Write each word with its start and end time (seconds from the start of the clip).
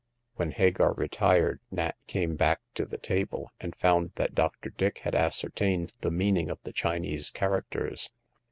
Wiien 0.39 0.53
Hagar 0.55 0.93
retired 0.93 1.59
Nat 1.69 1.95
came 2.07 2.35
back 2.35 2.59
to 2.73 2.87
the 2.87 2.97
table, 2.97 3.51
and 3.59 3.75
found 3.75 4.13
that 4.15 4.33
Dr. 4.33 4.71
Dick 4.71 4.97
had 5.03 5.13
ascertained 5.13 5.93
the 6.01 6.09
meaning 6.09 6.49
of 6.49 6.57
the 6.63 6.73
Chinese 6.73 7.29
characters. 7.29 8.09